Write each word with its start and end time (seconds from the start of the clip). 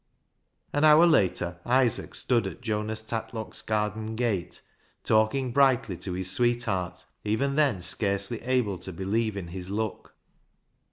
An 0.73 0.83
hour 0.83 1.05
later, 1.05 1.59
Isaac 1.63 2.15
stood 2.15 2.47
at 2.47 2.61
Jonas 2.63 3.03
Tatlock's 3.03 3.61
garden 3.61 4.15
gate, 4.15 4.63
talking 5.03 5.51
brightly 5.51 5.95
to 5.97 6.13
his 6.13 6.31
sweet 6.31 6.63
heart, 6.63 7.05
even 7.23 7.55
then 7.55 7.79
scarcely 7.81 8.41
able 8.41 8.79
to 8.79 8.91
believe 8.91 9.37
in 9.37 9.49
his 9.49 9.69
luck. 9.69 10.15